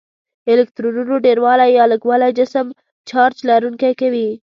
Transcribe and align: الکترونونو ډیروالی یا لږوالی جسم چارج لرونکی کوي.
الکترونونو 0.53 1.15
ډیروالی 1.25 1.67
یا 1.77 1.83
لږوالی 1.91 2.29
جسم 2.37 2.67
چارج 3.09 3.37
لرونکی 3.49 3.93
کوي. 4.01 4.27